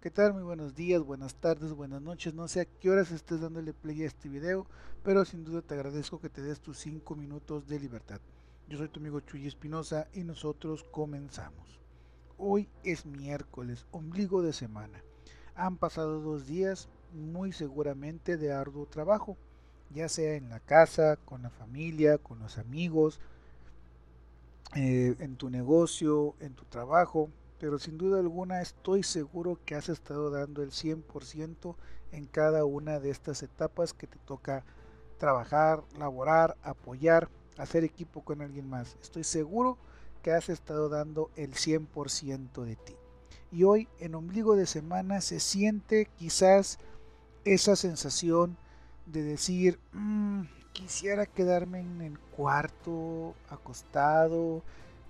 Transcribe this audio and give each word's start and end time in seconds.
¿Qué 0.00 0.10
tal? 0.10 0.32
Muy 0.32 0.42
buenos 0.42 0.74
días, 0.74 1.02
buenas 1.02 1.34
tardes, 1.34 1.74
buenas 1.74 2.00
noches. 2.00 2.32
No 2.32 2.48
sé 2.48 2.62
a 2.62 2.64
qué 2.64 2.88
horas 2.88 3.10
estés 3.10 3.42
dándole 3.42 3.74
play 3.74 4.02
a 4.02 4.06
este 4.06 4.30
video, 4.30 4.66
pero 5.04 5.26
sin 5.26 5.44
duda 5.44 5.60
te 5.60 5.74
agradezco 5.74 6.18
que 6.18 6.30
te 6.30 6.40
des 6.40 6.58
tus 6.58 6.78
5 6.78 7.14
minutos 7.16 7.68
de 7.68 7.78
libertad. 7.78 8.18
Yo 8.66 8.78
soy 8.78 8.88
tu 8.88 8.98
amigo 8.98 9.20
Chuy 9.20 9.46
Espinosa 9.46 10.08
y 10.14 10.24
nosotros 10.24 10.86
comenzamos. 10.90 11.78
Hoy 12.38 12.66
es 12.82 13.04
miércoles, 13.04 13.84
ombligo 13.90 14.40
de 14.40 14.54
semana. 14.54 15.04
Han 15.54 15.76
pasado 15.76 16.22
dos 16.22 16.46
días 16.46 16.88
muy 17.12 17.52
seguramente 17.52 18.38
de 18.38 18.54
arduo 18.54 18.86
trabajo, 18.86 19.36
ya 19.90 20.08
sea 20.08 20.34
en 20.34 20.48
la 20.48 20.60
casa, 20.60 21.16
con 21.26 21.42
la 21.42 21.50
familia, 21.50 22.16
con 22.16 22.38
los 22.38 22.56
amigos, 22.56 23.20
eh, 24.74 25.14
en 25.18 25.36
tu 25.36 25.50
negocio, 25.50 26.36
en 26.40 26.54
tu 26.54 26.64
trabajo, 26.64 27.28
pero 27.60 27.78
sin 27.78 27.98
duda 27.98 28.18
alguna 28.18 28.62
estoy 28.62 29.02
seguro 29.02 29.58
que 29.66 29.74
has 29.74 29.90
estado 29.90 30.30
dando 30.30 30.62
el 30.62 30.70
100% 30.70 31.76
en 32.10 32.26
cada 32.26 32.64
una 32.64 32.98
de 32.98 33.10
estas 33.10 33.42
etapas 33.42 33.92
que 33.92 34.06
te 34.06 34.18
toca 34.20 34.64
trabajar, 35.18 35.84
laborar, 35.98 36.56
apoyar, 36.62 37.28
hacer 37.58 37.84
equipo 37.84 38.24
con 38.24 38.40
alguien 38.40 38.68
más. 38.68 38.96
Estoy 39.02 39.24
seguro 39.24 39.76
que 40.22 40.32
has 40.32 40.48
estado 40.48 40.88
dando 40.88 41.30
el 41.36 41.52
100% 41.52 42.64
de 42.64 42.76
ti. 42.76 42.96
Y 43.52 43.64
hoy 43.64 43.88
en 43.98 44.14
ombligo 44.14 44.56
de 44.56 44.66
semana 44.66 45.20
se 45.20 45.38
siente 45.38 46.08
quizás 46.16 46.78
esa 47.44 47.76
sensación 47.76 48.56
de 49.04 49.22
decir, 49.22 49.78
mm, 49.92 50.42
quisiera 50.72 51.26
quedarme 51.26 51.80
en 51.80 52.00
el 52.00 52.18
cuarto, 52.18 53.34
acostado, 53.50 54.62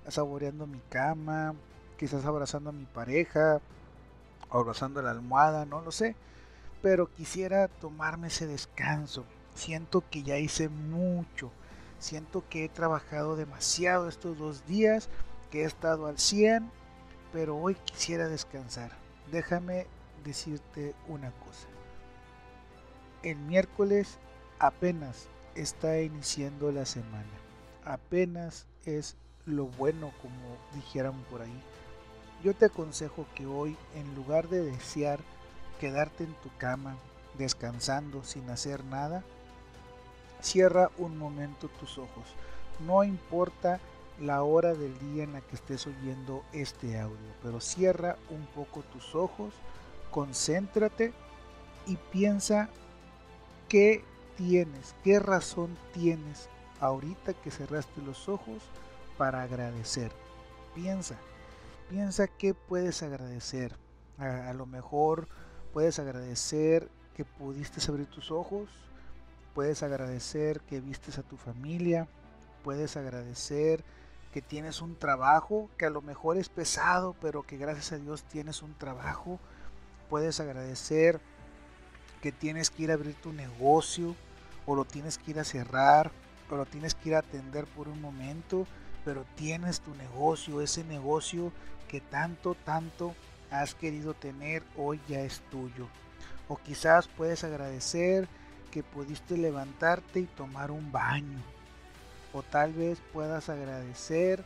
saboreando 0.09 0.67
mi 0.67 0.81
cama, 0.89 1.55
quizás 2.01 2.25
abrazando 2.25 2.71
a 2.71 2.73
mi 2.73 2.87
pareja, 2.87 3.61
abrazando 4.49 5.03
la 5.03 5.11
almohada, 5.11 5.67
no 5.67 5.83
lo 5.83 5.93
sé, 5.93 6.17
pero 6.81 7.13
quisiera 7.13 7.69
tomarme 7.69 8.29
ese 8.29 8.47
descanso. 8.47 9.27
Siento 9.55 10.03
que 10.11 10.23
ya 10.23 10.39
hice 10.39 10.71
mucho, 10.71 11.53
siento 11.99 12.43
que 12.49 12.65
he 12.65 12.69
trabajado 12.71 13.37
demasiado 13.37 14.09
estos 14.09 14.39
dos 14.39 14.67
días, 14.67 15.11
que 15.51 15.61
he 15.61 15.67
estado 15.67 16.07
al 16.07 16.19
100, 16.19 16.71
pero 17.35 17.59
hoy 17.59 17.75
quisiera 17.85 18.29
descansar. 18.29 18.93
Déjame 19.31 19.87
decirte 20.25 20.95
una 21.07 21.33
cosa. 21.33 21.69
El 23.23 23.37
miércoles 23.37 24.19
apenas 24.59 25.29
está 25.55 26.01
iniciando 26.01 26.73
la 26.73 26.87
semana. 26.87 27.29
Apenas 27.85 28.67
es 28.87 29.19
lo 29.45 29.67
bueno, 29.67 30.13
como 30.23 30.57
dijeran 30.75 31.21
por 31.25 31.43
ahí. 31.43 31.63
Yo 32.43 32.55
te 32.55 32.67
aconsejo 32.67 33.27
que 33.35 33.47
hoy, 33.47 33.77
en 33.95 34.15
lugar 34.15 34.49
de 34.49 34.63
desear 34.63 35.21
quedarte 35.79 36.25
en 36.25 36.35
tu 36.35 36.49
cama, 36.57 36.97
descansando 37.37 38.25
sin 38.25 38.49
hacer 38.49 38.85
nada, 38.85 39.23
cierra 40.41 40.91
un 40.97 41.19
momento 41.19 41.69
tus 41.69 41.99
ojos. 41.99 42.25
No 42.87 43.05
importa 43.05 43.79
la 44.19 44.43
hora 44.43 44.75
del 44.75 44.99
día 44.99 45.25
en 45.25 45.35
la 45.35 45.43
que 45.43 45.57
estés 45.57 45.87
oyendo 45.87 46.43
este 46.53 46.99
audio, 46.99 47.17
pero 47.43 47.61
cierra 47.61 48.17
un 48.31 48.47
poco 48.47 48.83
tus 48.93 49.15
ojos, 49.15 49.53
concéntrate 50.11 51.13
y 51.87 51.97
piensa 51.97 52.71
qué 53.69 54.03
tienes, 54.37 54.95
qué 55.05 55.19
razón 55.21 55.77
tienes 55.93 56.49
ahorita 56.81 57.35
que 57.35 57.51
cerraste 57.51 58.01
los 58.03 58.29
ojos 58.29 58.63
para 59.19 59.43
agradecer. 59.43 60.11
Piensa, 60.75 61.17
piensa 61.91 62.29
qué 62.29 62.55
puedes 62.55 63.03
agradecer. 63.03 63.77
A, 64.17 64.53
lo 64.53 64.67
mejor 64.67 65.29
puedes 65.73 65.99
agradecer 65.99 66.89
que 67.15 67.25
pudiste 67.25 67.81
abrir 67.91 68.07
tus 68.07 68.31
ojos, 68.31 68.69
puedes 69.55 69.83
agradecer 69.83 70.61
que 70.61 70.81
vistes 70.81 71.19
a 71.19 71.23
tu 71.23 71.37
familia, 71.37 72.07
puedes 72.63 72.97
agradecer 72.97 73.83
que 74.33 74.41
tienes 74.41 74.83
un 74.83 74.95
trabajo 74.95 75.69
que 75.77 75.87
a 75.87 75.91
lo 75.91 76.03
mejor 76.03 76.37
es 76.37 76.49
pesado, 76.49 77.17
pero 77.21 77.43
que 77.43 77.57
gracias 77.57 77.93
a 77.93 77.99
Dios 77.99 78.23
tienes 78.23 78.63
un 78.63 78.75
trabajo. 78.75 79.41
Puedes 80.09 80.39
agradecer 80.39 81.21
que 82.23 82.31
tienes 82.31 82.71
que 82.71 82.85
ir 82.85 82.91
a 82.91 82.95
abrir 82.95 83.15
tu 83.15 83.33
negocio 83.33 84.15
o 84.67 84.77
lo 84.77 84.85
tienes 84.85 85.19
que 85.19 85.33
ir 85.33 85.41
a 85.41 85.45
cerrar 85.45 86.13
o 86.51 86.57
lo 86.57 86.67
tienes 86.67 86.95
que 86.95 87.09
ir 87.09 87.15
a 87.17 87.21
atender 87.21 87.65
por 87.65 87.89
un 87.89 88.01
momento, 88.01 88.67
pero 89.05 89.25
tienes 89.35 89.81
tu 89.81 89.95
negocio, 89.95 90.61
ese 90.61 90.85
negocio 90.85 91.53
que 91.89 92.01
tanto, 92.01 92.55
tanto 92.65 93.15
has 93.51 93.75
querido 93.75 94.15
tener 94.15 94.63
hoy 94.77 95.01
ya 95.09 95.21
es 95.21 95.41
tuyo. 95.51 95.89
O 96.49 96.57
quizás 96.57 97.09
puedes 97.09 97.45
agradecer 97.45 98.29
que 98.71 98.83
pudiste 98.83 99.37
levantarte 99.37 100.21
y 100.21 100.27
tomar 100.27 100.71
un 100.71 100.93
baño. 100.93 101.39
O 102.33 102.43
tal 102.43 102.73
vez 102.73 103.01
puedas 103.13 103.49
agradecer 103.49 104.45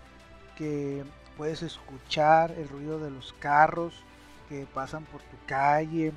que 0.56 1.04
puedes 1.36 1.62
escuchar 1.62 2.52
el 2.52 2.68
ruido 2.68 2.98
de 2.98 3.10
los 3.10 3.32
carros 3.34 3.94
que 4.48 4.66
pasan 4.72 5.04
por 5.04 5.20
tu 5.22 5.36
calle. 5.46 6.12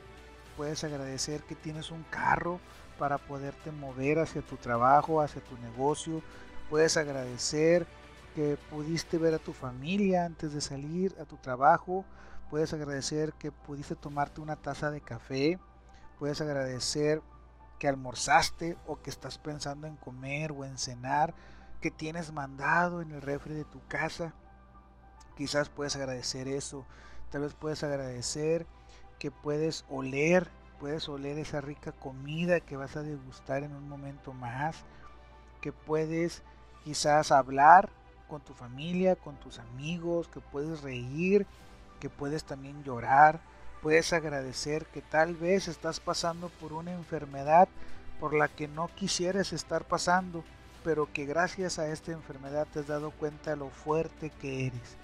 Puedes 0.55 0.83
agradecer 0.83 1.41
que 1.43 1.55
tienes 1.55 1.91
un 1.91 2.03
carro 2.03 2.59
para 2.97 3.17
poderte 3.17 3.71
mover 3.71 4.19
hacia 4.19 4.41
tu 4.41 4.55
trabajo, 4.55 5.21
hacia 5.21 5.41
tu 5.41 5.57
negocio. 5.57 6.21
Puedes 6.69 6.97
agradecer 6.97 7.85
que 8.37 8.55
pudiste 8.69 9.17
ver 9.17 9.33
a 9.33 9.39
tu 9.39 9.51
familia 9.51 10.23
antes 10.23 10.53
de 10.53 10.61
salir 10.61 11.15
a 11.19 11.25
tu 11.25 11.37
trabajo, 11.37 12.05
puedes 12.51 12.71
agradecer 12.71 13.33
que 13.33 13.51
pudiste 13.51 13.95
tomarte 13.95 14.41
una 14.41 14.55
taza 14.55 14.91
de 14.91 15.01
café, 15.01 15.57
puedes 16.19 16.39
agradecer 16.39 17.23
que 17.79 17.87
almorzaste 17.87 18.77
o 18.85 19.01
que 19.01 19.09
estás 19.09 19.39
pensando 19.39 19.87
en 19.87 19.95
comer 19.95 20.51
o 20.51 20.65
en 20.65 20.77
cenar, 20.77 21.33
que 21.81 21.89
tienes 21.89 22.31
mandado 22.31 23.01
en 23.01 23.09
el 23.09 23.23
refri 23.23 23.55
de 23.55 23.65
tu 23.65 23.81
casa. 23.87 24.35
Quizás 25.35 25.69
puedes 25.69 25.95
agradecer 25.95 26.47
eso, 26.47 26.85
tal 27.31 27.41
vez 27.41 27.55
puedes 27.55 27.83
agradecer 27.83 28.67
que 29.17 29.31
puedes 29.31 29.83
oler, 29.89 30.47
puedes 30.79 31.09
oler 31.09 31.39
esa 31.39 31.59
rica 31.59 31.91
comida 31.91 32.59
que 32.59 32.77
vas 32.77 32.97
a 32.97 33.01
degustar 33.01 33.63
en 33.63 33.73
un 33.75 33.89
momento 33.89 34.31
más, 34.31 34.85
que 35.59 35.71
puedes 35.73 36.43
quizás 36.83 37.31
hablar 37.31 37.89
con 38.27 38.41
tu 38.41 38.53
familia, 38.53 39.15
con 39.15 39.35
tus 39.37 39.59
amigos, 39.59 40.27
que 40.27 40.39
puedes 40.39 40.81
reír, 40.81 41.45
que 41.99 42.09
puedes 42.09 42.43
también 42.43 42.83
llorar, 42.83 43.39
puedes 43.81 44.13
agradecer 44.13 44.85
que 44.85 45.01
tal 45.01 45.35
vez 45.35 45.67
estás 45.67 45.99
pasando 45.99 46.49
por 46.59 46.73
una 46.73 46.93
enfermedad 46.93 47.67
por 48.19 48.33
la 48.33 48.47
que 48.47 48.67
no 48.67 48.89
quisieras 48.95 49.53
estar 49.53 49.85
pasando, 49.85 50.43
pero 50.83 51.11
que 51.11 51.25
gracias 51.25 51.79
a 51.79 51.87
esta 51.87 52.11
enfermedad 52.11 52.67
te 52.71 52.79
has 52.79 52.87
dado 52.87 53.11
cuenta 53.11 53.55
lo 53.55 53.69
fuerte 53.69 54.31
que 54.41 54.67
eres, 54.67 54.97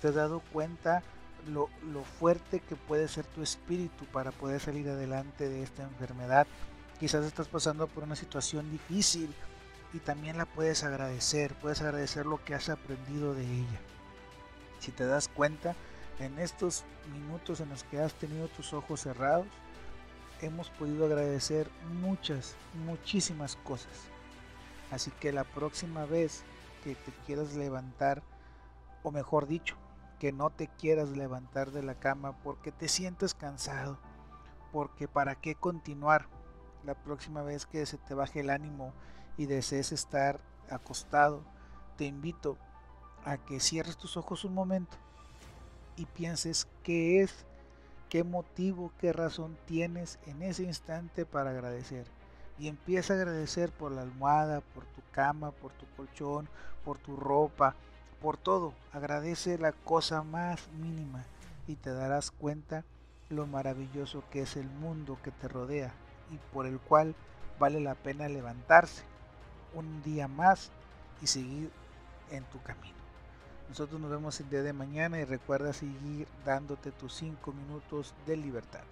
te 0.00 0.08
has 0.08 0.14
dado 0.14 0.40
cuenta 0.52 1.02
lo, 1.48 1.70
lo 1.92 2.04
fuerte 2.04 2.60
que 2.60 2.76
puede 2.76 3.08
ser 3.08 3.24
tu 3.26 3.42
espíritu 3.42 4.04
para 4.06 4.30
poder 4.30 4.60
salir 4.60 4.88
adelante 4.88 5.48
de 5.48 5.62
esta 5.62 5.82
enfermedad. 5.82 6.46
Quizás 6.98 7.24
estás 7.24 7.48
pasando 7.48 7.86
por 7.86 8.04
una 8.04 8.16
situación 8.16 8.70
difícil, 8.70 9.34
y 9.92 9.98
también 9.98 10.38
la 10.38 10.46
puedes 10.46 10.84
agradecer, 10.84 11.54
puedes 11.56 11.80
agradecer 11.80 12.26
lo 12.26 12.42
que 12.44 12.54
has 12.54 12.68
aprendido 12.68 13.34
de 13.34 13.44
ella. 13.44 13.80
Si 14.78 14.92
te 14.92 15.04
das 15.04 15.28
cuenta, 15.28 15.74
en 16.18 16.38
estos 16.38 16.84
minutos 17.12 17.60
en 17.60 17.70
los 17.70 17.84
que 17.84 18.00
has 18.00 18.14
tenido 18.14 18.48
tus 18.48 18.72
ojos 18.72 19.00
cerrados, 19.00 19.46
hemos 20.40 20.70
podido 20.70 21.06
agradecer 21.06 21.70
muchas, 22.00 22.54
muchísimas 22.84 23.56
cosas. 23.56 23.92
Así 24.90 25.10
que 25.12 25.32
la 25.32 25.44
próxima 25.44 26.04
vez 26.04 26.42
que 26.84 26.94
te 26.94 27.12
quieras 27.26 27.54
levantar, 27.54 28.22
o 29.02 29.10
mejor 29.10 29.46
dicho, 29.46 29.76
que 30.18 30.32
no 30.32 30.50
te 30.50 30.68
quieras 30.68 31.10
levantar 31.10 31.70
de 31.70 31.82
la 31.82 31.94
cama 31.94 32.36
porque 32.42 32.72
te 32.72 32.88
sientes 32.88 33.34
cansado, 33.34 33.98
porque 34.72 35.08
para 35.08 35.34
qué 35.34 35.54
continuar 35.54 36.26
la 36.84 36.94
próxima 36.94 37.42
vez 37.42 37.66
que 37.66 37.84
se 37.86 37.98
te 37.98 38.14
baje 38.14 38.40
el 38.40 38.50
ánimo 38.50 38.92
y 39.40 39.46
desees 39.46 39.90
estar 39.90 40.38
acostado, 40.68 41.40
te 41.96 42.04
invito 42.04 42.58
a 43.24 43.38
que 43.38 43.58
cierres 43.58 43.96
tus 43.96 44.18
ojos 44.18 44.44
un 44.44 44.52
momento 44.52 44.98
y 45.96 46.04
pienses 46.04 46.68
qué 46.82 47.22
es, 47.22 47.46
qué 48.10 48.22
motivo, 48.22 48.92
qué 48.98 49.14
razón 49.14 49.56
tienes 49.64 50.18
en 50.26 50.42
ese 50.42 50.64
instante 50.64 51.24
para 51.24 51.52
agradecer. 51.52 52.06
Y 52.58 52.68
empieza 52.68 53.14
a 53.14 53.16
agradecer 53.16 53.72
por 53.72 53.92
la 53.92 54.02
almohada, 54.02 54.60
por 54.60 54.84
tu 54.84 55.00
cama, 55.10 55.52
por 55.52 55.72
tu 55.72 55.86
colchón, 55.96 56.46
por 56.84 56.98
tu 56.98 57.16
ropa, 57.16 57.74
por 58.20 58.36
todo. 58.36 58.74
Agradece 58.92 59.56
la 59.56 59.72
cosa 59.72 60.22
más 60.22 60.68
mínima 60.72 61.24
y 61.66 61.76
te 61.76 61.94
darás 61.94 62.30
cuenta 62.30 62.84
lo 63.30 63.46
maravilloso 63.46 64.22
que 64.30 64.42
es 64.42 64.58
el 64.58 64.68
mundo 64.68 65.16
que 65.24 65.30
te 65.30 65.48
rodea 65.48 65.94
y 66.30 66.36
por 66.52 66.66
el 66.66 66.78
cual 66.78 67.14
vale 67.58 67.80
la 67.80 67.94
pena 67.94 68.28
levantarse 68.28 69.08
un 69.74 70.02
día 70.02 70.28
más 70.28 70.70
y 71.22 71.26
seguir 71.26 71.70
en 72.30 72.44
tu 72.44 72.60
camino. 72.62 72.98
Nosotros 73.68 74.00
nos 74.00 74.10
vemos 74.10 74.40
el 74.40 74.50
día 74.50 74.62
de 74.62 74.72
mañana 74.72 75.20
y 75.20 75.24
recuerda 75.24 75.72
seguir 75.72 76.26
dándote 76.44 76.90
tus 76.90 77.14
5 77.14 77.52
minutos 77.52 78.14
de 78.26 78.36
libertad. 78.36 78.82